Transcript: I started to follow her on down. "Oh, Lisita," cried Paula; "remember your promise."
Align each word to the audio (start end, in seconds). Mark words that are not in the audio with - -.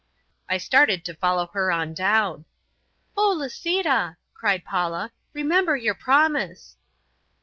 I 0.49 0.57
started 0.57 1.05
to 1.05 1.13
follow 1.13 1.45
her 1.53 1.71
on 1.71 1.93
down. 1.93 2.45
"Oh, 3.15 3.35
Lisita," 3.37 4.17
cried 4.33 4.65
Paula; 4.65 5.11
"remember 5.31 5.77
your 5.77 5.93
promise." 5.93 6.75